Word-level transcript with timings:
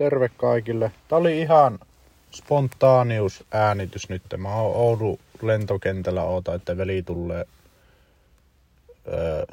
terve 0.00 0.28
kaikille. 0.36 0.92
Tää 1.08 1.18
oli 1.18 1.40
ihan 1.40 1.78
spontaanius 2.30 3.44
äänitys 3.52 4.08
nyt. 4.08 4.22
Mä 4.36 4.54
oon 4.54 4.76
Oudun 4.76 5.18
lentokentällä 5.42 6.22
oota, 6.22 6.54
että 6.54 6.76
veli 6.76 7.02
tulee 7.02 7.44
öö, 9.08 9.44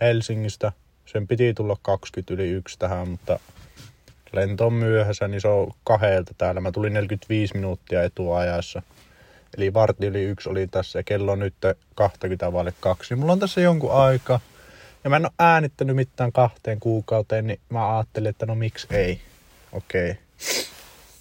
Helsingistä. 0.00 0.72
Sen 1.06 1.26
piti 1.26 1.54
tulla 1.54 1.76
20 1.82 2.34
yli 2.34 2.48
yksi 2.48 2.78
tähän, 2.78 3.08
mutta 3.08 3.40
lento 4.32 4.66
on 4.66 4.72
myöhässä, 4.72 5.28
niin 5.28 5.40
se 5.40 5.48
on 5.48 5.72
kahdelta 5.84 6.34
täällä. 6.38 6.60
Mä 6.60 6.72
tulin 6.72 6.92
45 6.92 7.54
minuuttia 7.54 8.02
etuajassa. 8.02 8.82
Eli 9.56 9.74
varti 9.74 10.06
yli 10.06 10.22
yksi 10.22 10.48
oli 10.48 10.66
tässä 10.66 10.98
ja 10.98 11.02
kello 11.02 11.32
on 11.32 11.38
nyt 11.38 11.54
20 11.94 12.52
vaille 12.52 12.72
kaksi. 12.80 13.16
Mulla 13.16 13.32
on 13.32 13.38
tässä 13.38 13.60
jonkun 13.60 13.92
aika. 13.92 14.40
Ja 15.04 15.10
mä 15.10 15.16
en 15.16 15.26
ole 15.26 15.32
äänittänyt 15.38 15.96
mitään 15.96 16.32
kahteen 16.32 16.80
kuukauteen, 16.80 17.46
niin 17.46 17.60
mä 17.68 17.96
ajattelin, 17.96 18.30
että 18.30 18.46
no 18.46 18.54
miksi 18.54 18.86
ei. 18.90 19.20
Okei. 19.72 20.10
Okay. 20.10 20.22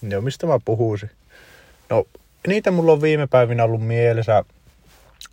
Joo, 0.09 0.22
mistä 0.22 0.48
mä 0.48 0.59
puhuisin? 0.66 1.09
No, 1.90 2.05
niitä 2.48 2.71
mulla 2.71 2.91
on 2.91 3.02
viime 3.02 3.27
päivinä 3.27 3.63
ollut 3.63 3.88
mielessä 3.88 4.44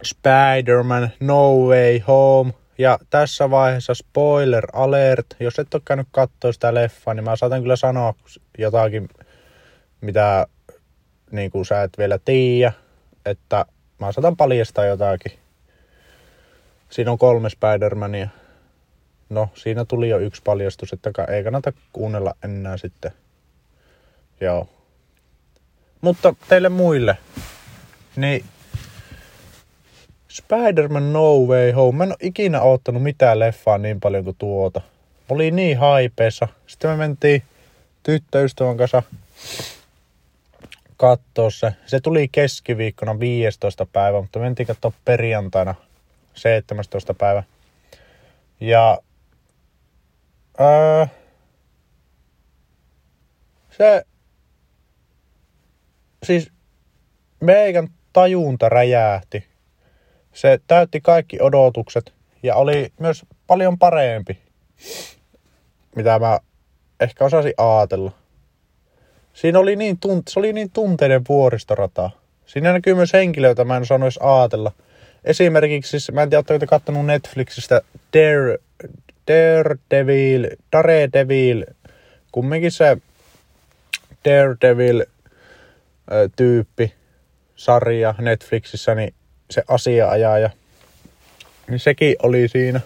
Spider-Man 0.05 1.11
No 1.21 1.57
Way 1.57 1.99
Home. 1.99 2.53
Ja 2.79 2.99
tässä 3.11 3.51
vaiheessa 3.51 3.95
spoiler 3.95 4.67
alert. 4.73 5.27
Jos 5.41 5.59
et 5.59 5.75
ole 5.75 5.83
käynyt 5.85 6.09
katsoa 6.11 6.53
sitä 6.53 6.75
leffaa, 6.75 7.15
niin 7.15 7.25
mä 7.25 7.37
saatan 7.37 7.63
kyllä 7.63 7.77
sanoa 7.77 8.15
jotakin, 8.59 9.09
mitä 10.01 10.47
niin 11.31 11.51
kuin 11.51 11.67
sä 11.67 11.83
et 11.83 11.99
vielä 11.99 12.19
tiedä. 12.25 12.73
Että 13.27 13.67
mä 13.99 14.13
saatan 14.13 14.37
paljastaa 14.37 14.85
jotakin. 14.85 15.33
Siinä 16.91 17.11
on 17.11 17.19
kolme 17.19 17.49
Spider-Mania. 17.49 18.42
No, 19.35 19.49
siinä 19.55 19.85
tuli 19.85 20.09
jo 20.09 20.19
yksi 20.19 20.43
paljastus, 20.45 20.93
että 20.93 21.11
ei 21.29 21.45
kannata 21.45 21.73
kuunnella 21.93 22.35
enää 22.45 22.77
sitten. 22.77 23.13
Joo. 24.41 24.69
Mutta 26.01 26.35
teille 26.49 26.69
muille, 26.69 27.17
niin 28.17 28.45
Spider-Man 30.29 31.13
No 31.13 31.39
Way 31.39 31.73
Home. 31.73 31.97
Mä 31.97 32.05
en 32.05 32.11
ole 32.11 32.17
ikinä 32.21 32.61
ottanut 32.61 33.03
mitään 33.03 33.39
leffaa 33.39 33.79
niin 33.79 34.01
paljon 34.01 34.25
kuin 34.25 34.37
tuota. 34.39 34.81
Mä 34.81 35.35
olin 35.35 35.57
niin 35.57 35.79
haipeessa. 35.79 36.49
Sitten 36.67 36.91
me 36.91 36.97
mentiin 36.97 37.43
tyttöystävän 38.03 38.77
kanssa 38.77 39.03
katsoa 40.97 41.51
se. 41.51 41.73
Se 41.87 42.01
tuli 42.01 42.29
keskiviikkona 42.29 43.19
15. 43.21 43.87
päivä, 43.87 44.21
mutta 44.21 44.39
mentiin 44.39 44.67
katsoa 44.67 44.93
perjantaina 45.05 45.75
17. 46.35 47.15
päivä. 47.15 47.43
Ja 48.61 48.99
öö, 50.63 51.07
se 53.71 54.05
siis 56.23 56.51
meikän 57.41 57.89
tajunta 58.13 58.69
räjähti. 58.69 59.47
Se 60.33 60.61
täytti 60.67 61.01
kaikki 61.01 61.39
odotukset 61.41 62.13
ja 62.43 62.55
oli 62.55 62.93
myös 63.01 63.23
paljon 63.47 63.79
parempi, 63.79 64.39
mitä 65.97 66.19
mä 66.19 66.39
ehkä 67.01 67.25
osasin 67.25 67.55
ajatella. 67.57 68.13
Siinä 69.33 69.59
oli 69.59 69.77
niin, 69.77 69.99
tunt- 70.07 70.23
se 70.29 70.39
oli 70.39 70.53
niin 70.53 70.71
tunteiden 70.71 71.23
vuoristorata. 71.29 72.11
Siinä 72.47 72.73
näkyy 72.73 72.95
myös 72.95 73.13
henkilöitä, 73.13 73.65
mä 73.65 73.77
en 73.77 73.87
sanoisi 73.87 74.21
ajatella. 74.23 74.73
Esimerkiksi, 75.25 75.91
siis, 75.91 76.13
mä 76.13 76.23
en 76.23 76.31
tiedä, 76.31 76.45
oletteko 76.51 76.71
kattonut 76.71 77.07
Netflixistä 77.07 77.83
Dare, 78.15 78.59
Daredevil, 79.29 80.49
Daredevil, 80.73 81.65
kumminkin 82.33 82.73
se 82.73 82.97
Daredevil 84.25 85.05
tyyppi 86.37 86.95
sarja 87.57 88.15
Netflixissä, 88.19 88.95
niin 88.95 89.15
se 89.51 89.63
asiaajaja, 89.69 90.51
niin 91.69 91.81
sekin 91.81 92.17
oli 92.23 92.49
siinä. 92.49 92.81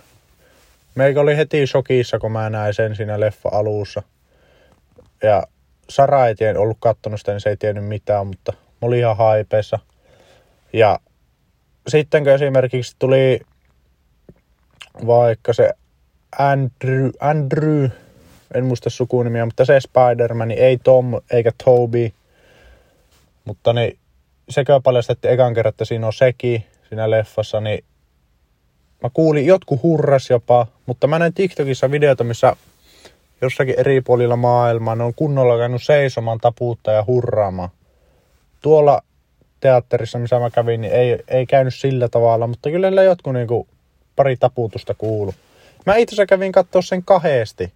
Meikä 0.95 1.21
oli 1.21 1.37
heti 1.37 1.67
shokissa, 1.67 2.19
kun 2.19 2.33
mä 2.33 2.51
näin 2.51 2.75
sen 2.75 2.97
siinä 2.97 3.21
leffa 3.21 3.49
alussa. 3.53 4.03
Ja 5.23 5.43
Sara 5.89 6.27
ei 6.27 6.35
tien, 6.35 6.59
ollut 6.59 6.77
kattonut 6.81 7.21
sitä, 7.21 7.33
niin 7.33 7.41
se 7.41 7.51
ei 7.51 7.57
tiennyt 7.57 7.85
mitään, 7.85 8.27
mutta 8.27 8.53
mä 8.53 8.59
olin 8.81 8.99
ihan 8.99 9.17
haipeessa. 9.17 9.79
Ja 10.73 10.99
sitten 11.89 12.25
kun 12.25 12.33
esimerkiksi 12.33 12.97
tuli 12.99 13.41
vaikka 15.07 15.53
se 15.53 15.71
Andrew, 16.39 17.11
Andrew 17.21 17.89
en 18.55 18.65
muista 18.65 18.91
sukunimiä, 18.91 19.45
mutta 19.45 19.65
se 19.65 19.81
Spider-Man, 19.81 20.51
ei 20.51 20.79
Tom 20.79 21.21
eikä 21.31 21.53
Toby, 21.65 22.13
mutta 23.45 23.73
niin 23.73 23.99
sekä 24.49 24.81
paljastettiin 24.81 25.35
ekan 25.35 25.55
kerran, 25.55 25.69
että 25.69 25.85
siinä 25.85 26.07
on 26.07 26.13
sekin 26.13 26.65
siinä 26.89 27.11
leffassa, 27.11 27.61
niin 27.61 27.85
mä 29.03 29.11
kuulin, 29.13 29.47
jotkut 29.47 29.83
hurras 29.83 30.31
jopa, 30.31 30.67
mutta 30.87 31.07
mä 31.07 31.19
näin 31.19 31.35
TikTokissa 31.35 31.91
videota, 31.91 32.25
missä 32.25 32.57
jossakin 33.41 33.75
eri 33.79 34.01
puolilla 34.01 34.37
maailmaa 34.37 34.95
ne 34.95 35.05
on 35.05 35.15
kunnolla 35.15 35.59
käynyt 35.59 35.83
seisomaan, 35.83 36.39
tapuutta 36.39 36.91
ja 36.91 37.05
hurraamaan. 37.07 37.69
Tuolla 38.61 39.03
teatterissa, 39.61 40.19
missä 40.19 40.39
mä 40.39 40.51
kävin, 40.51 40.81
niin 40.81 40.93
ei, 40.93 41.19
ei 41.29 41.47
käynyt 41.47 41.75
sillä 41.75 42.09
tavalla, 42.09 42.47
mutta 42.47 42.71
kyllä 42.71 43.03
jotkut 43.03 43.33
niinku 43.33 43.69
pari 44.17 44.37
taputusta 44.37 44.95
kuulu. 44.95 45.35
Mä 45.87 45.97
itse 45.97 46.27
kävin 46.27 46.53
katsoa 46.53 46.83
sen 46.83 47.05
kahdesti, 47.05 47.73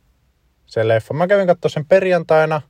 se 0.67 0.89
leffa. 0.89 1.15
Mä 1.15 1.27
kävin 1.27 1.47
katsoa 1.47 1.69
sen 1.69 1.87
perjantaina 1.87 2.63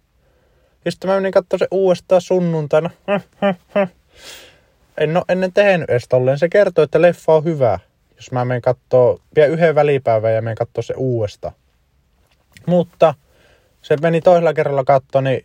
ja 0.85 0.91
sitten 0.91 1.11
mä 1.11 1.17
menin 1.17 1.33
katsoa 1.33 1.59
se 1.59 1.69
uudestaan 1.71 2.21
sunnuntaina. 2.21 2.91
En 4.99 5.17
ole 5.17 5.25
ennen 5.29 5.53
tehnyt 5.53 5.91
edes 5.91 6.09
tolleen. 6.09 6.39
Se 6.39 6.49
kertoo, 6.49 6.85
että 6.85 7.03
leffa 7.03 7.35
on 7.35 7.45
hyvä. 7.45 7.79
Jos 8.17 8.33
mä 8.33 8.45
menen 8.45 8.63
kattoo 8.63 9.21
vielä 9.37 9.49
yhden 9.49 9.75
välipäivän 9.75 10.35
ja 10.35 10.43
menen 10.43 10.57
katsoa 10.57 10.83
se 10.83 10.95
uudestaan. 10.97 11.55
Mutta 12.67 13.15
se 13.83 13.97
meni 14.03 14.21
toisella 14.21 14.55
kerralla 14.55 14.85
katto, 14.85 15.21
niin 15.21 15.45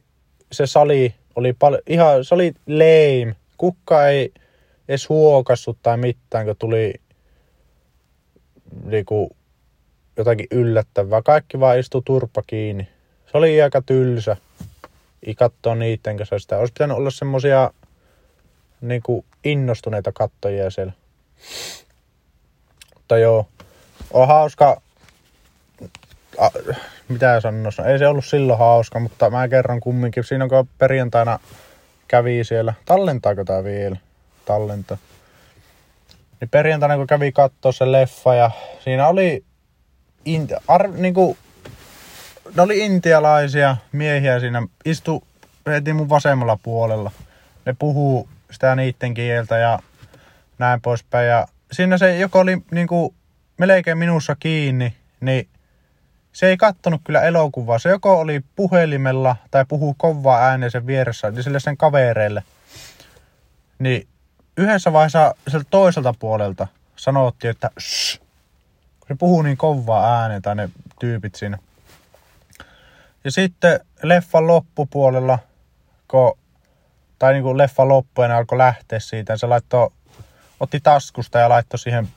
se 0.51 0.67
sali 0.67 1.16
oli 1.35 1.53
paljon, 1.53 1.81
ihan, 1.88 2.25
se 2.25 2.35
oli 2.35 2.53
lame. 2.67 3.35
Kukka 3.57 4.07
ei 4.07 4.34
edes 4.88 5.09
huokassut 5.09 5.78
tai 5.84 5.97
mitään, 5.97 6.45
kun 6.45 6.55
tuli 6.59 6.94
niinku, 8.84 9.35
jotakin 10.18 10.48
yllättävää. 10.52 11.22
Kaikki 11.22 11.59
vaan 11.59 11.80
istui 11.80 12.02
turpa 12.06 12.42
kiinni. 12.48 12.88
Se 13.31 13.38
oli 13.38 13.62
aika 13.62 13.81
tylsä 13.81 14.38
katsoa 15.38 15.76
niiden 15.76 16.18
kanssa 16.18 16.40
sitä. 16.40 16.58
Olisi 16.58 16.74
pitänyt 16.74 16.98
olla 16.98 17.12
semmosia 17.12 17.72
niin 18.81 19.02
kuin 19.02 19.26
innostuneita 19.44 20.12
kattojia 20.12 20.70
siellä. 20.70 20.94
Mutta 22.96 23.18
joo, 23.18 23.48
on 24.14 24.28
hauska. 24.28 24.81
A, 26.38 26.50
mitä 27.09 27.42
sanoisi? 27.42 27.82
No, 27.82 27.88
ei 27.88 28.00
se 28.00 28.08
ollut 28.08 28.26
silloin 28.26 28.59
hauska, 28.59 29.00
mutta 29.00 29.30
mä 29.30 29.47
kerron 29.47 29.80
kumminkin. 29.80 30.24
Siinä 30.24 30.47
kun 30.47 30.70
perjantaina 30.78 31.40
kävi 32.08 32.44
siellä. 32.44 32.74
Tallentaako 32.86 33.44
tää 33.44 33.64
vielä? 33.64 33.97
Tallenta. 34.46 34.97
Niin 36.42 36.50
perjantaina 36.50 36.97
kun 36.97 37.08
kävi 37.08 37.32
katsoa 37.32 37.72
se 37.72 37.92
leffa 37.92 38.36
ja 38.36 38.52
siinä 38.84 39.08
oli 39.08 39.44
in, 40.25 40.47
ar, 40.68 40.88
niinku, 40.88 41.38
ne 42.56 42.62
oli 42.62 42.80
intialaisia 42.80 43.78
miehiä 43.91 44.40
siinä, 44.40 44.68
istu 44.86 45.24
heti 45.68 45.94
mun 45.94 46.09
vasemmalla 46.09 46.58
puolella. 46.63 47.12
Ne 47.66 47.75
puhuu 47.80 48.30
sitä 48.52 48.75
niiden 48.75 49.14
kieltä 49.14 49.58
ja 49.58 49.80
näin 50.59 50.81
poispäin. 50.81 51.28
Ja 51.28 51.47
siinä 51.72 51.97
se, 51.97 52.18
joka 52.18 52.40
oli 52.40 52.58
niinku 52.72 53.16
melkein 53.58 53.97
minussa 53.97 54.35
kiinni, 54.35 54.96
niin 55.22 55.47
se 56.34 56.47
ei 56.47 56.58
kattonut 56.58 57.02
kyllä 57.03 57.22
elokuvaa. 57.22 57.80
Se 57.80 57.90
joko 57.90 58.19
oli 58.19 58.41
puhelimella 58.56 59.35
tai 59.52 59.66
puhuu 59.67 59.96
kovaa 59.97 60.41
ääneen 60.41 60.72
sen 60.72 60.88
vieressä, 60.88 61.32
niin 61.32 61.44
sille 61.44 61.59
sen 61.59 61.78
kavereille. 61.78 62.44
Niin 63.79 64.08
yhdessä 64.58 64.94
vaiheessa 64.94 65.35
sieltä 65.47 65.67
toiselta 65.70 66.14
puolelta 66.20 66.67
sanottiin, 66.96 67.52
että 67.52 67.70
Shh! 67.79 68.24
Kun 69.07 69.16
se 69.16 69.19
puhuu 69.19 69.41
niin 69.41 69.57
kovaa 69.57 70.19
ääneen 70.19 70.41
tai 70.41 70.55
ne 70.55 70.69
tyypit 70.99 71.35
siinä. 71.35 71.57
Ja 73.23 73.31
sitten 73.31 73.79
leffan 74.03 74.47
loppupuolella, 74.47 75.40
kun, 76.07 76.37
tai 77.19 77.34
niin 77.34 77.43
kuin 77.43 77.57
leffa 77.57 77.87
loppuen 77.87 78.31
alkoi 78.31 78.57
lähteä 78.57 78.99
siitä, 78.99 79.37
se 79.37 79.47
laittoi, 79.47 79.90
otti 80.59 80.79
taskusta 80.79 81.40
ja 81.40 81.49
laittoi 81.49 81.79
siihen 81.79 82.07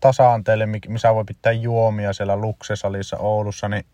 tasaanteelle, 0.00 0.66
missä 0.66 1.14
voi 1.14 1.24
pitää 1.24 1.52
juomia 1.52 2.12
siellä 2.12 2.36
Luksesalissa 2.36 3.16
Oulussa, 3.16 3.68
niin 3.68 3.86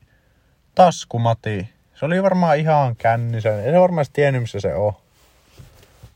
taskumati. 0.75 1.69
Se 1.95 2.05
oli 2.05 2.23
varmaan 2.23 2.59
ihan 2.59 2.97
kännissä. 2.97 3.63
Ei 3.63 3.73
se 3.73 3.81
varmaan 3.81 4.07
tiennyt, 4.13 4.43
missä 4.43 4.61
se 4.61 4.75
on. 4.75 4.93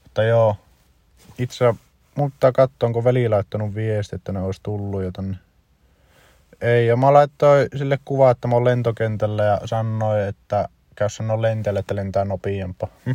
Mutta 0.03 0.23
joo, 0.23 0.57
itse 1.39 1.75
mutta 2.15 2.53
katsoa, 2.53 2.87
onko 2.87 3.05
veli 3.05 3.29
laittanut 3.29 3.75
viesti, 3.75 4.17
että 4.17 4.33
ne 4.33 4.41
olisi 4.41 4.61
tullut 4.63 5.03
jo 5.03 5.11
tonne 5.11 5.37
ei, 6.61 6.87
ja 6.87 6.97
mä 6.97 7.13
laittoin 7.13 7.69
sille 7.77 7.99
kuva, 8.05 8.31
että 8.31 8.49
mä 8.49 8.55
oon 8.55 8.65
lentokentällä 8.65 9.45
ja 9.45 9.61
sanoin, 9.65 10.23
että 10.23 10.69
Eikä 11.01 11.05
jos 11.05 11.17
sanoo 11.17 11.43
lentäjälle, 11.43 11.81
että 11.81 11.97
lentää 11.97 12.25
nopeampaa. 12.25 12.89
Hm. 13.07 13.11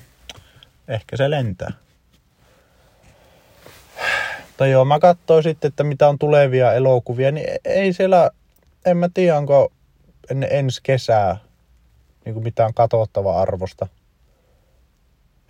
Ehkä 0.87 1.17
se 1.17 1.29
lentää. 1.29 1.71
Tai 4.57 4.71
joo, 4.71 4.85
mä 4.85 4.99
katsoin 4.99 5.43
sitten, 5.43 5.69
että 5.69 5.83
mitä 5.83 6.09
on 6.09 6.19
tulevia 6.19 6.73
elokuvia, 6.73 7.31
niin 7.31 7.49
e- 7.49 7.59
ei 7.65 7.93
siellä, 7.93 8.31
en 8.85 8.97
mä 8.97 9.09
tiedä, 9.13 9.37
onko 9.37 9.71
ennen 10.31 10.49
ensi 10.51 10.79
kesää 10.83 11.37
niin 12.25 12.43
mitään 12.43 12.73
katsottava 12.73 13.41
arvosta. 13.41 13.87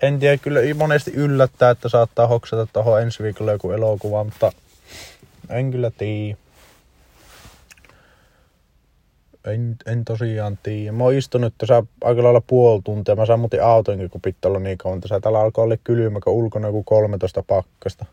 En 0.02 0.20
tiedä, 0.20 0.38
kyllä 0.38 0.60
monesti 0.76 1.12
yllättää, 1.12 1.70
että 1.70 1.90
saattaa 1.90 2.28
hoksata 2.28 2.68
tuohon 2.74 3.02
ensi 3.02 3.24
viikolla 3.24 3.52
joku 3.52 3.72
elokuva, 3.72 4.24
mutta 4.24 4.52
en 5.50 5.72
kyllä 5.72 5.92
tiedä. 5.92 6.38
En, 9.48 9.76
en 9.86 10.06
tosiaan 10.06 10.60
tiedä. 10.64 10.92
Mä 10.92 11.04
oon 11.04 11.14
istunut 11.14 11.54
tässä 11.58 11.84
aika 12.04 12.24
lailla 12.24 12.42
puoli 12.42 12.82
tuntia. 12.84 13.16
Mä 13.16 13.26
saan 13.26 13.40
muuten 13.40 13.64
autonkin, 13.64 14.10
kun 14.10 14.22
pitää 14.22 14.50
olla 14.50 14.60
niin 14.60 14.78
kauan. 14.78 15.02
Tässä 15.02 15.20
täällä 15.20 15.40
alkaa 15.40 15.64
olla 15.64 15.78
kylmä, 15.78 16.20
kun 16.20 16.34
ulkona 16.34 16.68
joku 16.68 16.84
13 16.84 17.44
pakkasta. 17.44 18.06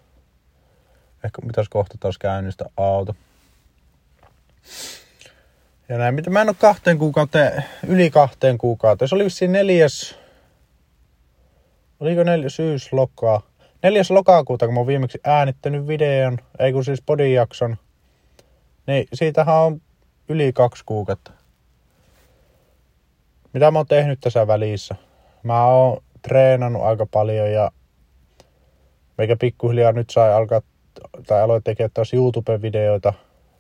Ehkä 1.25 1.43
pitäisi 1.47 1.71
kohta 1.71 1.97
taas 2.01 2.19
käynnistä 2.19 2.65
auto. 2.77 3.15
Ja 5.89 5.99
näin, 5.99 6.15
mitä 6.15 6.31
mä 6.31 6.43
en 6.43 6.49
ole 6.49 6.57
kahteen 6.59 6.99
kuukauteen, 6.99 7.65
yli 7.87 8.11
kahteen 8.11 8.59
kuukauteen. 8.59 9.09
Se 9.09 9.15
oli 9.15 9.25
vissiin 9.25 9.53
neljäs, 9.53 10.17
oliko 12.01 12.23
neljäs 12.23 12.57
syyslokaa. 12.57 13.43
Neljäs 13.83 14.11
lokakuuta, 14.11 14.67
kun 14.67 14.75
mä 14.75 14.81
oon 14.81 14.87
viimeksi 14.87 15.19
äänittänyt 15.25 15.87
videon, 15.87 16.39
ei 16.59 16.73
kun 16.73 16.85
siis 16.85 17.03
podijakson. 17.07 17.77
Niin 18.87 19.09
siitähän 19.15 19.57
on 19.57 19.81
yli 20.33 20.53
kaksi 20.53 20.83
kuukautta. 20.87 21.33
Mitä 23.53 23.71
mä 23.71 23.79
oon 23.79 23.87
tehnyt 23.87 24.21
tässä 24.21 24.47
välissä? 24.47 24.95
Mä 25.43 25.67
oon 25.67 26.03
treenannut 26.23 26.83
aika 26.83 27.07
paljon 27.07 27.53
ja 27.53 27.71
meikä 29.19 29.37
pikkuhiljaa 29.37 29.93
nyt 29.93 30.11
sai 30.11 30.33
alkaa 30.33 30.61
tai 31.27 31.43
aloin 31.43 31.63
tekemään 31.63 31.91
taas 31.95 32.15
YouTube-videoita. 32.15 33.13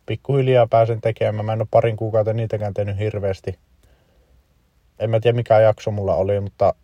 Pikkuhiljaa 0.06 0.66
pääsen 0.66 1.00
tekemään. 1.00 1.44
Mä 1.44 1.52
en 1.52 1.60
ole 1.60 1.68
parin 1.70 1.96
kuukautta 1.96 2.32
niitäkään 2.32 2.74
tehnyt 2.74 2.98
hirveästi. 2.98 3.58
En 4.98 5.10
mä 5.10 5.20
tiedä 5.20 5.36
mikä 5.36 5.60
jakso 5.60 5.90
mulla 5.90 6.14
oli, 6.14 6.40
mutta 6.40 6.74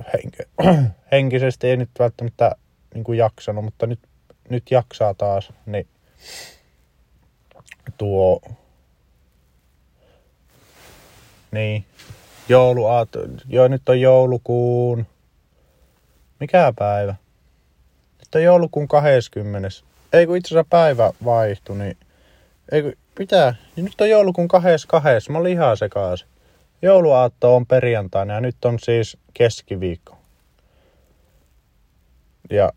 henk- 0.00 0.66
henkisesti 1.12 1.66
ei 1.66 1.76
nyt 1.76 1.90
välttämättä 1.98 2.56
niin 2.94 3.18
jaksanut, 3.18 3.64
mutta 3.64 3.86
nyt, 3.86 4.00
nyt 4.48 4.70
jaksaa 4.70 5.14
taas. 5.14 5.52
Niin 5.66 5.86
tuo... 7.98 8.40
Niin. 11.52 11.84
Jouluaato. 12.48 13.18
Joo, 13.48 13.68
nyt 13.68 13.88
on 13.88 14.00
joulukuun... 14.00 15.06
Mikä 16.40 16.72
päivä? 16.78 17.14
Nyt 18.18 18.34
on 18.34 18.42
joulukuun 18.42 18.88
20. 18.88 19.68
Ei 20.12 20.26
kun 20.26 20.36
itse 20.36 20.48
asiassa 20.48 20.68
päivä 20.70 21.12
vaihtui, 21.24 21.78
niin... 21.78 21.96
Ei 22.72 22.82
kun, 22.82 22.92
mitä? 23.18 23.54
Niin 23.76 23.84
nyt 23.84 24.00
on 24.00 24.10
joulukuun 24.10 24.48
22. 24.48 25.32
Mä 25.32 25.38
olin 25.38 25.52
ihan 25.52 25.76
sekaisin. 25.76 26.28
Jouluaatto 26.82 27.56
on 27.56 27.66
perjantaina 27.66 28.34
ja 28.34 28.40
nyt 28.40 28.64
on 28.64 28.78
siis 28.78 29.16
keskiviikko. 29.34 30.18
Ja 32.50 32.72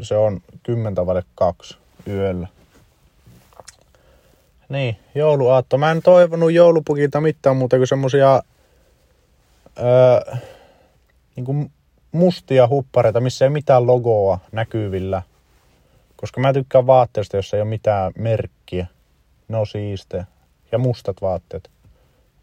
se 0.00 0.16
on 0.16 0.40
10 0.62 1.06
vaille 1.06 1.24
kaksi 1.34 1.78
yöllä. 2.06 2.48
Niin, 4.68 4.96
jouluaatto. 5.14 5.78
Mä 5.78 5.90
en 5.90 6.02
toivonut 6.02 6.52
joulupukilta 6.52 7.20
mitään 7.20 7.56
muuta 7.56 7.76
kuin 7.76 7.86
semmosia 7.86 8.42
öö, 9.78 10.36
niin 11.36 11.44
kuin 11.44 11.70
mustia 12.12 12.68
huppareita, 12.68 13.20
missä 13.20 13.44
ei 13.44 13.50
mitään 13.50 13.86
logoa 13.86 14.38
näkyvillä. 14.52 15.22
Koska 16.16 16.40
mä 16.40 16.52
tykkään 16.52 16.86
vaatteista, 16.86 17.36
jossa 17.36 17.56
ei 17.56 17.62
ole 17.62 17.68
mitään 17.68 18.12
merkkiä. 18.18 18.86
Ne 19.48 19.56
on 19.56 19.66
siistejä. 19.66 20.24
Ja 20.72 20.78
mustat 20.78 21.16
vaatteet. 21.20 21.70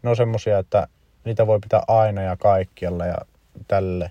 Ne 0.02 0.10
on 0.10 0.16
semmosia, 0.16 0.58
että 0.58 0.86
niitä 1.24 1.46
voi 1.46 1.60
pitää 1.60 1.82
aina 1.88 2.22
ja 2.22 2.36
kaikkialla 2.36 3.06
ja 3.06 3.16
tälle. 3.68 4.10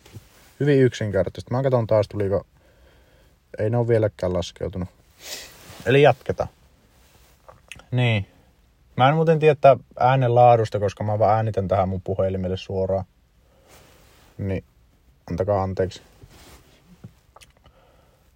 Hyvin 0.59 0.79
yksinkertaisesti. 0.79 1.51
Mä 1.51 1.63
katson 1.63 1.87
taas 1.87 2.07
tuliko... 2.07 2.45
Ei 3.59 3.69
ne 3.69 3.77
ole 3.77 3.87
vieläkään 3.87 4.33
laskeutunut. 4.33 4.89
Eli 5.85 6.01
jatketaan. 6.01 6.49
Niin. 7.91 8.27
Mä 8.95 9.09
en 9.09 9.15
muuten 9.15 9.39
tiedä 9.39 9.77
äänen 9.99 10.35
laadusta, 10.35 10.79
koska 10.79 11.03
mä 11.03 11.19
vaan 11.19 11.35
äänitän 11.35 11.67
tähän 11.67 11.89
mun 11.89 12.01
puhelimelle 12.01 12.57
suoraan. 12.57 13.05
Niin, 14.37 14.63
antakaa 15.31 15.63
anteeksi. 15.63 16.01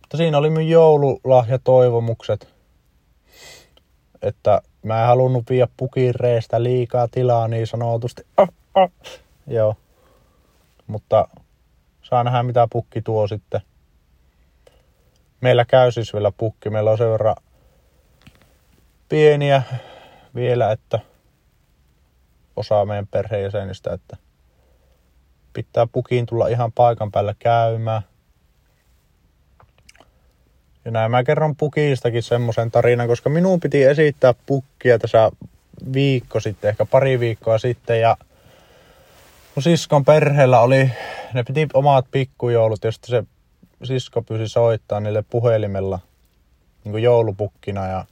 Mutta 0.01 0.17
siinä 0.17 0.37
oli 0.37 0.49
mun 0.49 0.67
joululahjatoivomukset. 0.67 2.53
Että 4.21 4.61
mä 4.83 5.01
en 5.01 5.07
halunnut 5.07 5.49
viedä 5.49 5.67
pukireestä 5.77 6.63
liikaa 6.63 7.07
tilaa 7.07 7.47
niin 7.47 7.67
sanotusti. 7.67 8.23
Ah, 8.37 8.49
ah. 8.75 8.89
Joo. 9.47 9.75
Mutta 10.87 11.27
saa 12.01 12.23
nähdä 12.23 12.43
mitä 12.43 12.67
pukki 12.71 13.01
tuo 13.01 13.27
sitten. 13.27 13.61
Meillä 15.41 15.65
käy 15.65 15.91
siis 15.91 16.13
vielä 16.13 16.31
pukki. 16.37 16.69
Meillä 16.69 16.91
on 16.91 16.97
sen 16.97 17.11
verran 17.11 17.35
pieniä 19.09 19.63
vielä, 20.35 20.71
että 20.71 20.99
osa 22.55 22.85
meidän 22.85 23.07
perheenjäsenistä, 23.07 23.93
että 23.93 24.17
pitää 25.53 25.87
pukiin 25.91 26.25
tulla 26.25 26.47
ihan 26.47 26.71
paikan 26.71 27.11
päällä 27.11 27.35
käymään. 27.39 28.01
Ja 30.85 30.91
näin 30.91 31.11
mä 31.11 31.23
kerron 31.23 31.55
pukiistakin 31.55 32.23
semmoisen 32.23 32.71
tarinan, 32.71 33.07
koska 33.07 33.29
minun 33.29 33.59
piti 33.59 33.83
esittää 33.83 34.33
pukkia 34.45 34.99
tässä 34.99 35.31
viikko 35.93 36.39
sitten, 36.39 36.69
ehkä 36.69 36.85
pari 36.85 37.19
viikkoa 37.19 37.57
sitten, 37.57 38.01
ja 38.01 38.17
mun 39.55 39.63
siskon 39.63 40.05
perheellä 40.05 40.59
oli, 40.59 40.91
ne 41.33 41.43
piti 41.43 41.67
omat 41.73 42.05
pikkujoulut, 42.11 42.83
ja 42.83 42.91
sitten 42.91 43.09
se 43.09 43.23
sisko 43.83 44.21
pyysi 44.21 44.47
soittaa 44.47 44.99
niille 44.99 45.23
puhelimella 45.29 45.99
niin 46.83 47.03
joulupukkina, 47.03 47.87
ja 47.87 48.05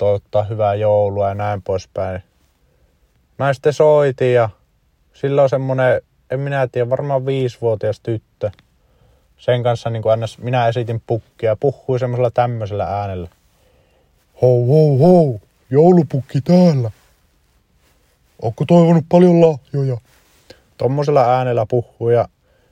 toivottaa 0.00 0.42
hyvää 0.42 0.74
joulua 0.74 1.28
ja 1.28 1.34
näin 1.34 1.62
poispäin. 1.62 2.22
Mä 3.38 3.52
sitten 3.52 3.72
soitin 3.72 4.34
ja 4.34 4.48
sillä 5.12 5.42
on 5.42 5.48
semmonen, 5.48 6.00
en 6.30 6.40
minä 6.40 6.68
tiedä, 6.72 6.90
varmaan 6.90 7.26
viisivuotias 7.26 8.00
tyttö. 8.00 8.50
Sen 9.38 9.62
kanssa 9.62 9.90
niin 9.90 10.02
kuin 10.02 10.20
minä 10.38 10.68
esitin 10.68 11.02
pukkia 11.06 11.50
ja 11.50 11.56
puhui 11.56 11.98
semmoisella 11.98 12.30
tämmöisellä 12.30 12.84
äänellä. 12.84 13.28
Hou, 14.42 14.66
hou, 14.66 14.98
hou, 14.98 15.40
joulupukki 15.70 16.40
täällä. 16.40 16.90
Onko 18.42 18.64
toivonut 18.64 19.04
paljon 19.08 19.40
lahjoja? 19.40 19.96
Tommosella 20.76 21.36
äänellä 21.36 21.66
puhui 21.66 22.14
ja 22.14 22.28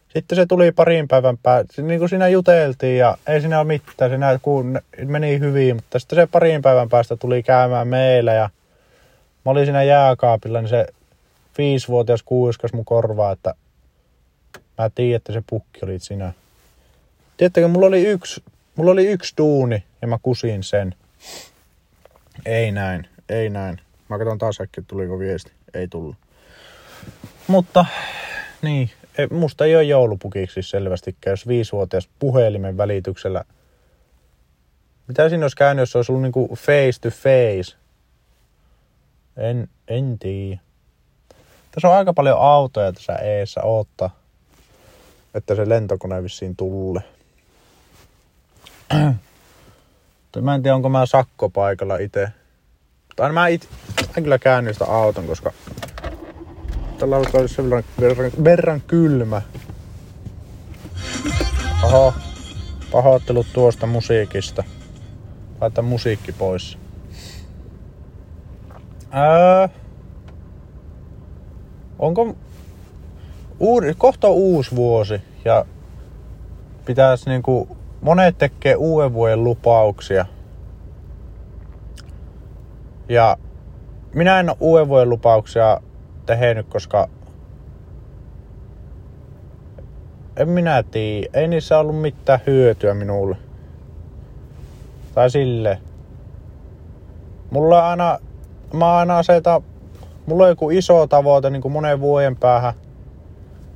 sitten 0.09 0.37
se 0.37 0.47
tuli 0.47 0.73
parin 0.73 1.09
päivän 1.09 1.39
päästä, 1.39 1.83
niin 1.83 1.99
kuin 1.99 2.09
siinä 2.09 2.29
juteltiin 2.29 2.99
ja 2.99 3.19
ei 3.27 3.41
siinä 3.41 3.61
ole 3.61 3.67
mitään, 3.67 4.11
siinä 4.11 4.39
meni 5.07 5.39
hyvin, 5.39 5.77
mutta 5.77 5.99
sitten 5.99 6.17
se 6.17 6.27
parin 6.27 6.63
päivän 6.63 6.89
päästä 6.89 7.17
tuli 7.17 7.43
käymään 7.43 7.89
meillä 7.89 8.33
ja 8.33 8.51
mä 9.45 9.51
olin 9.51 9.67
siinä 9.67 9.83
jääkaapilla, 9.83 10.61
niin 10.61 10.69
se 10.69 10.87
viisivuotias 11.59 12.23
kuiskas 12.23 12.73
mun 12.73 12.85
korvaa, 12.85 13.33
että 13.33 13.55
mä 14.79 14.91
tiedän, 14.95 15.17
että 15.17 15.33
se 15.33 15.43
pukki 15.47 15.81
oli 15.83 15.99
sinä. 15.99 16.33
Tiedättekö, 17.37 17.69
mulla 17.69 17.87
oli 17.87 18.07
yksi, 18.07 18.43
mulla 18.77 18.91
oli 18.91 19.07
yksi 19.07 19.35
duuni 19.39 19.85
ja 20.03 20.09
mä 20.09 20.19
kusin 20.23 20.63
sen. 20.63 20.95
Ei 22.47 22.73
näin, 22.73 23.09
ei 23.29 23.51
näin. 23.51 23.81
Mä 24.09 24.19
katson 24.19 24.39
taas 24.39 24.61
äkkiä, 24.61 24.85
tuliko 24.87 25.19
viesti. 25.19 25.53
Ei 25.75 25.89
tullut. 25.89 26.17
Mutta, 27.47 27.85
niin, 28.63 28.91
musta 29.31 29.65
ei 29.65 29.77
ole 29.77 29.85
joulupukiksi 29.85 30.63
selvästikään, 30.63 31.33
jos 31.33 31.49
viisivuotias 31.49 32.09
puhelimen 32.19 32.77
välityksellä. 32.77 33.45
Mitä 35.07 35.29
siinä 35.29 35.45
olisi 35.45 35.57
käynyt, 35.57 35.83
jos 35.83 35.97
olisi 35.97 36.13
ollut 36.13 36.23
niinku 36.23 36.57
face 36.57 37.01
to 37.01 37.11
face? 37.11 37.77
En, 39.37 39.69
en 39.89 40.19
tiedä. 40.19 40.61
Tässä 41.71 41.89
on 41.89 41.95
aika 41.95 42.13
paljon 42.13 42.39
autoja 42.41 42.93
tässä 42.93 43.13
eessä 43.17 43.61
oottaa, 43.63 44.11
että 45.35 45.55
se 45.55 45.69
lentokone 45.69 46.23
vissiin 46.23 46.57
tulle. 46.57 47.03
mä 50.43 50.55
en 50.55 50.63
tiedä, 50.63 50.75
onko 50.75 50.89
mä 50.89 51.07
sakkopaikalla 51.07 51.97
itse. 51.97 52.29
Mutta 53.09 53.23
aina 53.23 53.33
mä, 53.33 53.49
it, 53.49 53.69
mä 54.17 54.23
kyllä 54.23 54.39
käännyn 54.39 54.75
sitä 54.75 54.85
auton, 54.85 55.27
koska 55.27 55.53
Tällä 56.99 57.17
alkaa 57.17 57.39
olla 57.39 57.49
sen 57.49 57.65
verran, 57.65 57.85
verran, 58.01 58.31
verran 58.45 58.81
kylmä. 58.81 59.43
Oho, 61.85 62.15
pahoittelut 62.93 63.47
tuosta 63.53 63.87
musiikista. 63.87 64.65
Laita 65.61 65.83
musiikki 65.83 66.33
pois. 66.33 66.79
Ää... 69.11 69.69
onko 71.99 72.37
uuri, 73.61 73.95
kohta 73.95 74.29
on 74.29 74.35
uusi 74.35 74.77
vuosi 74.77 75.23
ja 75.45 75.65
pitäisi 76.85 77.31
niinku, 77.31 77.77
monet 78.01 78.39
tekee 78.39 78.75
uuden 78.75 79.13
vuoden 79.13 79.45
lupauksia. 79.45 80.27
Ja 83.09 83.37
minä 84.15 84.41
en 84.41 84.49
ole 84.49 84.57
uuden 84.61 84.89
vuoden 84.89 85.11
lupauksia 85.11 85.81
tehnyt, 86.37 86.67
koska 86.69 87.09
en 90.37 90.49
minä 90.49 90.83
tiedä. 90.83 91.29
Ei 91.35 91.49
niissä 91.49 91.79
ollut 91.79 92.01
mitään 92.01 92.41
hyötyä 92.47 92.95
minulle. 92.95 93.37
Tai 95.15 95.31
sille. 95.31 95.79
Mulla 97.51 97.79
on 97.79 97.85
aina, 97.85 98.19
mä 98.73 98.97
aina 98.97 99.19
aseta, 99.19 99.63
mulla 100.27 100.45
on 100.45 100.49
joku 100.49 100.71
iso 100.71 101.07
tavoite 101.07 101.51
niin 101.51 101.63
kuin 101.63 101.73
monen 101.73 102.01
vuoden 102.01 102.37
päähän. 102.37 102.75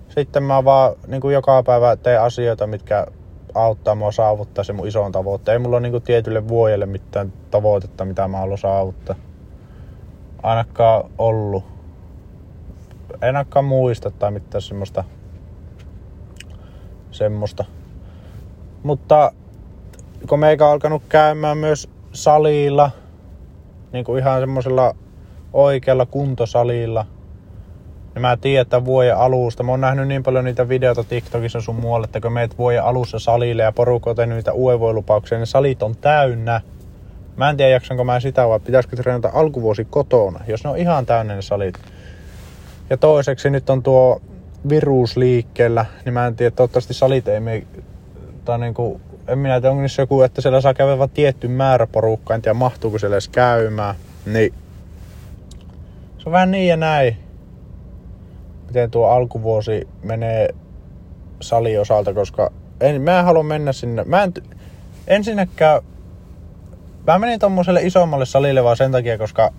Sitten 0.08 0.42
mä 0.42 0.64
vaan 0.64 0.94
niin 1.06 1.20
kuin 1.20 1.34
joka 1.34 1.62
päivä 1.62 1.96
teen 1.96 2.20
asioita, 2.20 2.66
mitkä 2.66 3.06
auttaa 3.54 3.94
mua 3.94 4.12
saavuttaa 4.12 4.64
se 4.64 4.72
mun 4.72 4.88
ison 4.88 5.12
tavoitteen. 5.12 5.52
Ei 5.52 5.58
mulla 5.58 5.76
ole 5.76 5.82
niin 5.82 5.92
kuin 5.92 6.02
tietylle 6.02 6.48
vuodelle 6.48 6.86
mitään 6.86 7.32
tavoitetta, 7.50 8.04
mitä 8.04 8.28
mä 8.28 8.38
haluan 8.38 8.58
saavuttaa. 8.58 9.16
Ainakaan 10.42 11.10
ollut. 11.18 11.64
En 13.22 13.36
ainakaan 13.36 13.64
muista 13.64 14.10
tai 14.10 14.30
mitään 14.30 14.62
semmoista 14.62 15.04
semmoista. 17.10 17.64
Mutta 18.82 19.32
kun 20.28 20.38
meikä 20.38 20.66
on 20.66 20.72
alkanut 20.72 21.02
käymään 21.08 21.58
myös 21.58 21.88
salilla, 22.12 22.90
niin 23.92 24.04
kuin 24.04 24.18
ihan 24.18 24.40
semmoisella 24.40 24.94
oikealla 25.52 26.06
kuntosalilla, 26.06 27.06
niin 28.14 28.22
mä 28.22 28.36
tiedän, 28.36 28.62
että 28.62 28.84
vuoden 28.84 29.16
alusta, 29.16 29.62
mä 29.62 29.70
oon 29.72 29.80
nähnyt 29.80 30.08
niin 30.08 30.22
paljon 30.22 30.44
niitä 30.44 30.68
videoita 30.68 31.04
TikTokissa 31.04 31.60
sun 31.60 31.74
muualle, 31.74 32.04
että 32.04 32.20
kun 32.20 32.32
meet 32.32 32.58
vuoden 32.58 32.84
alussa 32.84 33.18
salille 33.18 33.62
ja 33.62 33.72
porukka 33.72 34.10
on 34.10 34.16
tehnyt 34.16 34.36
niitä 34.36 34.54
uevoilupauksia, 34.54 35.38
niin 35.38 35.46
salit 35.46 35.82
on 35.82 35.96
täynnä. 35.96 36.60
Mä 37.36 37.50
en 37.50 37.56
tiedä 37.56 37.70
jaksanko 37.70 38.04
mä 38.04 38.20
sitä 38.20 38.48
vai 38.48 38.60
pitäisikö 38.60 38.96
treenata 38.96 39.30
alkuvuosi 39.32 39.84
kotona, 39.84 40.40
jos 40.46 40.64
ne 40.64 40.70
on 40.70 40.78
ihan 40.78 41.06
täynnä 41.06 41.34
ne 41.34 41.42
salit. 41.42 41.78
Ja 42.92 42.96
toiseksi 42.96 43.50
nyt 43.50 43.70
on 43.70 43.82
tuo 43.82 44.20
virus 44.68 45.16
liikkeellä, 45.16 45.86
niin 46.04 46.12
mä 46.12 46.26
en 46.26 46.36
tiedä, 46.36 46.50
toivottavasti 46.50 46.94
salit 46.94 47.28
ei 47.28 47.40
mene, 47.40 47.66
tai 48.44 48.58
niin 48.58 48.74
kuin, 48.74 49.00
en 49.28 49.38
minä 49.38 49.60
tiedä, 49.60 49.72
onko 49.74 49.84
joku, 49.98 50.22
että 50.22 50.40
siellä 50.40 50.60
saa 50.60 50.74
käydä 50.74 50.98
vain 50.98 51.10
tietty 51.10 51.48
määrä 51.48 51.86
porukkaa, 51.86 52.34
en 52.34 52.42
tiedä 52.42 52.54
mahtuuko 52.54 52.98
siellä 52.98 53.14
edes 53.14 53.28
käymään, 53.28 53.94
niin. 54.26 54.54
Se 56.18 56.28
on 56.28 56.32
vähän 56.32 56.50
niin 56.50 56.68
ja 56.68 56.76
näin, 56.76 57.16
miten 58.66 58.90
tuo 58.90 59.06
alkuvuosi 59.06 59.88
menee 60.02 60.48
sali 61.40 61.78
osalta, 61.78 62.14
koska 62.14 62.52
en, 62.80 63.02
mä 63.02 63.18
en 63.18 63.24
halua 63.24 63.42
mennä 63.42 63.72
sinne, 63.72 64.04
mä 64.04 64.22
en, 64.22 64.32
ensinnäkään, 65.06 65.82
mä 67.06 67.18
menin 67.18 67.40
tommoselle 67.40 67.82
isommalle 67.82 68.26
salille 68.26 68.64
vaan 68.64 68.76
sen 68.76 68.92
takia, 68.92 69.18
koska 69.18 69.52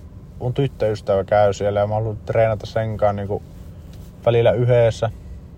mun 0.43 0.53
tyttöystävä 0.53 1.23
käy 1.23 1.53
siellä 1.53 1.79
ja 1.79 1.87
mä 1.87 1.93
haluan 1.93 2.17
treenata 2.25 2.65
sen 2.65 2.97
kanssa 2.97 3.13
niin 3.13 3.43
välillä 4.25 4.51
yhdessä, 4.51 5.09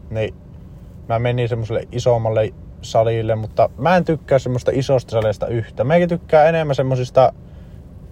niin 0.09 0.35
mä 1.09 1.19
menin 1.19 1.49
semmoiselle 1.49 1.87
isommalle 1.91 2.53
salille, 2.81 3.35
mutta 3.35 3.69
mä 3.77 3.97
en 3.97 4.05
tykkää 4.05 4.39
semmoista 4.39 4.71
isosta 4.73 5.11
salista 5.11 5.47
yhtä. 5.47 5.83
Mäkin 5.83 6.09
tykkää 6.09 6.49
enemmän 6.49 6.75
semmosista 6.75 7.33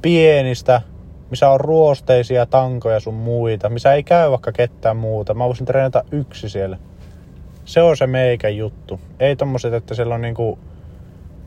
pienistä, 0.01 0.82
missä 1.30 1.50
on 1.50 1.60
ruosteisia 1.60 2.46
tankoja 2.46 3.00
sun 3.00 3.13
muita, 3.13 3.70
missä 3.70 3.94
ei 3.94 4.03
käy 4.03 4.32
vaikka 4.32 4.51
ketään 4.51 4.98
muuta. 4.98 5.34
Mä 5.34 5.48
voisin 5.48 5.65
treenata 5.65 6.03
yksi 6.12 6.50
siellä. 6.50 6.77
Se 7.65 7.82
on 7.82 7.98
se 7.98 8.08
meikä 8.08 8.50
juttu. 8.50 9.00
Ei 9.20 9.36
tommoset, 9.36 9.74
että 9.74 9.96
siellä 9.96 10.15
on 10.15 10.22
niinku 10.22 10.60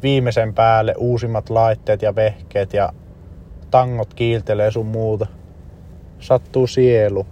viimeisen 0.02 0.54
päälle 0.54 0.94
uusimmat 0.98 1.50
laitteet 1.50 2.02
ja 2.02 2.14
vehkeet 2.14 2.72
ja 2.72 2.92
tangot 3.70 4.14
kiiltelee 4.14 4.70
sun 4.70 4.86
muuta. 4.86 5.26
Sattuu 6.20 6.66
sielu. 6.66 7.26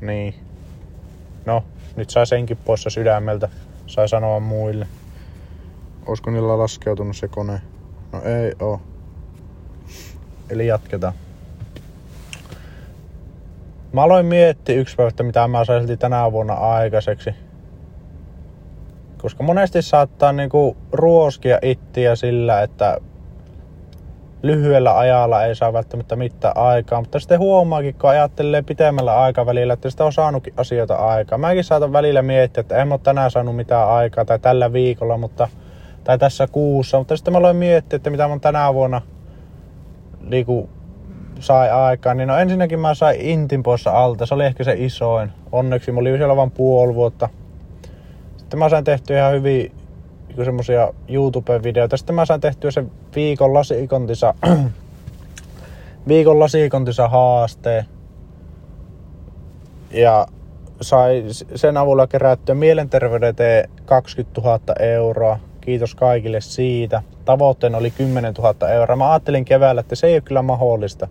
Niin. 0.00 0.34
No, 1.46 1.64
nyt 1.96 2.10
sai 2.10 2.26
senkin 2.26 2.56
poissa 2.56 2.90
sydämeltä. 2.90 3.48
Sai 3.86 4.08
sanoa 4.08 4.40
muille. 4.40 4.86
Olisiko 6.06 6.30
niillä 6.30 6.58
laskeutunut 6.58 7.16
se 7.16 7.28
kone? 7.28 7.60
No 8.12 8.22
ei 8.22 8.52
oo. 8.60 8.80
Eli 10.50 10.66
jatketaan. 10.66 11.14
Mä 13.92 14.02
aloin 14.02 14.26
miettiä 14.26 14.76
yksi 14.76 14.96
päivä, 14.96 15.08
että 15.08 15.22
mitä 15.22 15.48
mä 15.48 15.64
saisin 15.64 15.98
tänä 15.98 16.32
vuonna 16.32 16.54
aikaiseksi. 16.54 17.30
Koska 19.18 19.42
monesti 19.42 19.82
saattaa 19.82 20.32
niinku 20.32 20.76
ruoskia 20.92 21.58
ittiä 21.62 22.16
sillä, 22.16 22.62
että 22.62 22.98
lyhyellä 24.46 24.98
ajalla 24.98 25.44
ei 25.44 25.54
saa 25.54 25.72
välttämättä 25.72 26.16
mitään 26.16 26.56
aikaa, 26.56 27.00
mutta 27.00 27.20
sitten 27.20 27.38
huomaakin, 27.38 27.94
kun 27.94 28.10
ajattelee 28.10 28.62
pitemmällä 28.62 29.20
aikavälillä, 29.20 29.72
että 29.72 29.90
sitä 29.90 30.04
on 30.04 30.12
saanutkin 30.12 30.54
asioita 30.56 30.94
aikaa. 30.94 31.38
Mäkin 31.38 31.64
saatan 31.64 31.92
välillä 31.92 32.22
miettiä, 32.22 32.60
että 32.60 32.76
en 32.76 32.92
ole 32.92 33.00
tänään 33.02 33.30
saanut 33.30 33.56
mitään 33.56 33.88
aikaa 33.88 34.24
tai 34.24 34.38
tällä 34.38 34.72
viikolla, 34.72 35.16
mutta, 35.16 35.48
tai 36.04 36.18
tässä 36.18 36.46
kuussa, 36.46 36.98
mutta 36.98 37.16
sitten 37.16 37.32
mä 37.32 37.38
aloin 37.38 37.56
miettiä, 37.56 37.96
että 37.96 38.10
mitä 38.10 38.28
mä 38.28 38.38
tänä 38.38 38.74
vuonna 38.74 39.00
liiku, 40.28 40.68
sai 41.40 41.70
aikaa, 41.70 42.14
niin 42.14 42.28
no 42.28 42.38
ensinnäkin 42.38 42.80
mä 42.80 42.94
sain 42.94 43.20
Intin 43.20 43.62
poissa 43.62 43.90
alta, 43.90 44.26
se 44.26 44.34
oli 44.34 44.44
ehkä 44.44 44.64
se 44.64 44.74
isoin. 44.78 45.32
Onneksi 45.52 45.92
mä 45.92 46.00
olin 46.00 46.16
siellä 46.16 46.36
vain 46.36 46.50
puoli 46.50 46.94
vuotta. 46.94 47.28
Sitten 48.36 48.58
mä 48.58 48.68
sain 48.68 48.84
tehty 48.84 49.14
ihan 49.14 49.32
hyvin 49.32 49.72
niin 50.36 50.44
semmosia 50.44 50.92
YouTube-videoita. 51.08 51.96
Sitten 51.96 52.14
mä 52.14 52.24
sain 52.24 52.40
tehtyä 52.40 52.70
sen 52.70 52.90
viikon 53.14 53.54
lasikontisa, 53.54 54.34
viikon 56.08 56.40
lasikontisa 56.40 57.08
haasteen. 57.08 57.84
Ja 59.90 60.26
sai 60.80 61.24
sen 61.54 61.76
avulla 61.76 62.06
kerättyä 62.06 62.54
mielenterveyden 62.54 63.34
20 63.84 64.40
000 64.40 64.60
euroa. 64.80 65.38
Kiitos 65.60 65.94
kaikille 65.94 66.40
siitä. 66.40 67.02
Tavoitteena 67.24 67.78
oli 67.78 67.90
10 67.90 68.34
000 68.34 68.68
euroa. 68.68 68.96
Mä 68.96 69.12
ajattelin 69.12 69.44
keväällä, 69.44 69.80
että 69.80 69.94
se 69.94 70.06
ei 70.06 70.14
ole 70.14 70.20
kyllä 70.20 70.42
mahdollista 70.42 71.08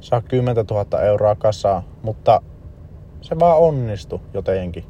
saa 0.00 0.20
10 0.20 0.64
000 0.70 1.00
euroa 1.00 1.34
kasaan, 1.34 1.82
mutta 2.02 2.42
se 3.20 3.38
vaan 3.38 3.58
onnistui 3.58 4.20
jotenkin. 4.34 4.84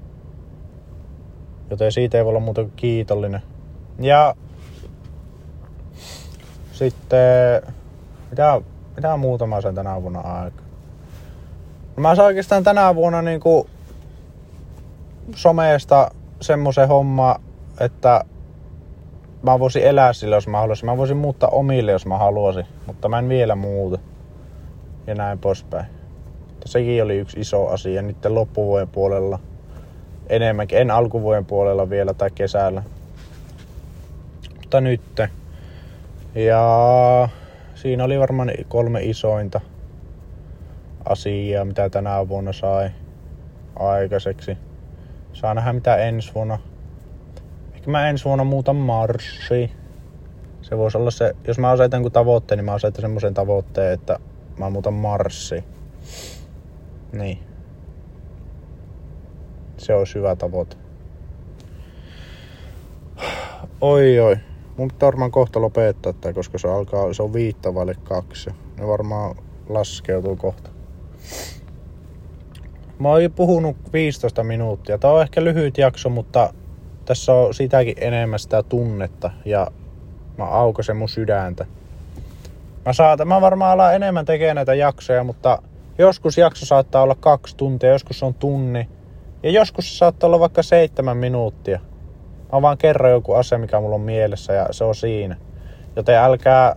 Joten 1.71 1.93
siitä 1.93 2.19
ei 2.19 2.25
voi 2.25 2.31
olla 2.31 2.41
muuta 2.41 2.63
kuin 2.63 2.73
kiitollinen. 2.77 3.43
Ja 4.01 4.35
sitten, 6.73 7.63
mitä, 8.31 8.61
mitä 8.97 9.17
muuta 9.17 9.47
mä 9.47 9.61
sain 9.61 9.75
tänä 9.75 10.03
vuonna 10.03 10.21
aika? 10.21 10.63
No 11.97 12.01
mä 12.01 12.15
sain 12.15 12.27
oikeastaan 12.27 12.65
tänä 12.65 12.95
vuonna 12.95 13.23
niinku 13.23 13.67
someesta 15.35 16.11
semmoisen 16.41 16.89
homma, 16.89 17.37
että 17.81 18.25
mä 19.43 19.59
voisin 19.59 19.83
elää 19.83 20.13
sillä, 20.13 20.37
jos 20.37 20.49
mä 20.49 20.59
haluaisin. 20.59 20.87
Mä 20.87 20.97
voisin 20.97 21.17
muuttaa 21.17 21.49
omille, 21.49 21.93
jos 21.93 22.07
mä 22.07 22.19
haluaisin, 22.19 22.67
mutta 22.87 23.09
mä 23.09 23.19
en 23.19 23.29
vielä 23.29 23.55
muuta. 23.55 23.99
Ja 25.07 25.15
näin 25.15 25.39
poispäin. 25.39 25.87
Sekin 26.65 27.03
oli 27.03 27.19
yksi 27.19 27.41
iso 27.41 27.67
asia 27.67 28.03
nyt 28.03 28.25
loppuvuoden 28.25 28.89
puolella 28.89 29.39
enemmänkin. 30.31 30.79
En 30.79 30.91
alkuvuoden 30.91 31.45
puolella 31.45 31.91
vielä 31.91 32.15
tai 32.15 32.31
kesällä. 32.31 32.83
Mutta 34.57 34.81
nyt. 34.81 35.21
Ja 36.35 37.29
siinä 37.75 38.05
oli 38.05 38.19
varmaan 38.19 38.51
kolme 38.69 39.03
isointa 39.03 39.61
asiaa, 41.05 41.65
mitä 41.65 41.91
tänä 41.91 42.29
vuonna 42.29 42.53
sai 42.53 42.91
aikaiseksi. 43.79 44.59
Saa 45.33 45.55
nähdä 45.55 45.73
mitä 45.73 45.97
ensi 45.97 46.35
vuonna. 46.35 46.59
Ehkä 47.75 47.91
mä 47.91 48.09
ensi 48.09 48.25
vuonna 48.25 48.45
muutan 48.45 48.77
marssi. 48.77 49.71
Se 50.63 50.79
voisi 50.79 50.99
olla 50.99 51.11
se, 51.11 51.37
jos 51.47 51.59
mä 51.59 51.71
asetan 51.71 51.99
jonkun 51.99 52.13
tavoitteen, 52.13 52.59
niin 52.59 52.65
mä 52.65 52.73
asetan 52.73 53.01
semmoisen 53.01 53.35
tavoitteen, 53.35 53.93
että 53.93 54.19
mä 54.59 54.71
muutan 54.71 54.95
marssi. 54.95 55.65
Niin 57.13 57.39
se 59.81 59.95
olisi 59.95 60.15
hyvä 60.15 60.37
tavoite. 60.37 60.77
Oi 63.81 64.21
oi. 64.21 64.37
Mun 64.77 64.89
pitää 64.89 65.07
varmaan 65.07 65.31
kohta 65.31 65.61
lopettaa 65.61 66.13
tää, 66.13 66.33
koska 66.33 66.59
se 66.59 66.69
alkaa, 66.69 67.13
se 67.13 67.23
on 67.23 67.33
viittavalle 67.33 67.95
kaksi. 68.05 68.51
Ne 68.79 68.87
varmaan 68.87 69.37
laskeutuu 69.69 70.37
kohta. 70.37 70.71
Mä 72.99 73.09
oon 73.09 73.21
puhunut 73.37 73.77
15 73.93 74.45
minuuttia. 74.45 74.99
Tää 74.99 75.11
on 75.11 75.23
ehkä 75.23 75.45
lyhyt 75.45 75.79
jakso, 75.79 76.09
mutta 76.09 76.53
tässä 77.05 77.33
on 77.33 77.55
sitäkin 77.55 77.95
enemmän 78.01 78.39
sitä 78.39 78.63
tunnetta 78.63 79.31
ja 79.45 79.67
mä 80.39 80.45
aukasen 80.45 80.97
mun 80.97 81.09
sydäntä. 81.09 81.67
Mä 82.87 82.93
saatan, 82.93 83.29
mä 83.29 83.41
varmaan 83.41 83.73
alan 83.73 83.95
enemmän 83.95 84.25
tekemään 84.25 84.57
näitä 84.57 84.75
jaksoja, 84.75 85.25
mutta 85.25 85.63
Joskus 86.01 86.39
jakso 86.39 86.67
saattaa 86.67 87.03
olla 87.03 87.15
kaksi 87.15 87.57
tuntia, 87.57 87.91
joskus 87.91 88.23
on 88.23 88.35
tunni. 88.35 88.89
Ja 89.43 89.51
joskus 89.51 89.93
se 89.93 89.99
saattaa 89.99 90.27
olla 90.27 90.41
vaikka 90.41 90.63
seitsemän 90.63 91.17
minuuttia. 91.17 91.81
Mä 92.53 92.63
vaan 92.63 92.79
kerron 92.79 93.11
joku 93.11 93.33
asia, 93.33 93.59
mikä 93.59 93.81
mulla 93.81 93.95
on 93.95 94.01
mielessä 94.01 94.53
ja 94.53 94.67
se 94.71 94.85
on 94.85 94.95
siinä. 94.95 95.37
Joten 95.97 96.19
älkää, 96.19 96.77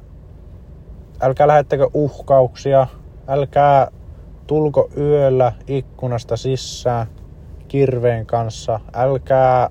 älkää 1.22 1.48
lähettäkö 1.48 1.90
uhkauksia, 1.94 2.88
älkää 3.28 3.92
tulko 4.48 4.90
yöllä 4.98 5.54
ikkunasta 5.68 6.38
sisään 6.38 7.08
kirveen 7.68 8.26
kanssa, 8.26 8.80
älkää, 8.94 9.70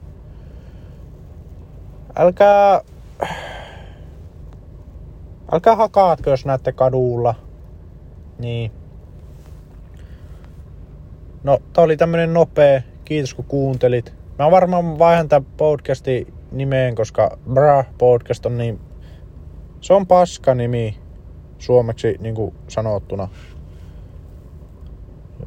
älkää, 2.17 2.81
älkää 5.53 5.77
hakaatko, 5.77 6.31
jos 6.31 6.47
näette 6.47 6.73
kadulla. 6.73 7.35
Niin. 8.39 8.82
No, 11.45 11.59
tää 11.73 11.85
oli 11.85 11.97
tämmönen 11.97 12.35
nopea. 12.35 12.83
Kiitos 13.05 13.35
kun 13.35 13.45
kuuntelit. 13.45 14.15
Mä 14.39 14.51
varmaan 14.51 14.99
vaihan 14.99 15.29
tämän 15.29 15.51
podcastin 15.57 16.35
nimeen, 16.53 16.95
koska 16.95 17.39
Bra 17.53 17.85
podcast 17.99 18.47
on 18.47 18.59
niin... 18.59 18.81
Se 19.81 19.95
on 19.95 20.07
paska 20.07 20.55
nimi 20.55 20.99
suomeksi 21.59 22.17
niin 22.21 22.35
kuin 22.35 22.55
sanottuna. 22.69 23.29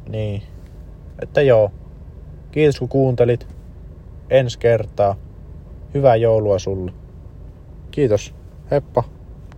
Niin. 0.08 0.42
Että 1.22 1.42
joo. 1.42 1.70
Kiitos 2.50 2.78
kun 2.78 2.88
kuuntelit. 2.88 3.48
Ensi 4.30 4.58
kertaa. 4.58 5.16
Hyvää 5.94 6.16
joulua 6.16 6.58
sulle. 6.58 6.92
Kiitos. 7.90 8.34
Heppa. 8.70 9.15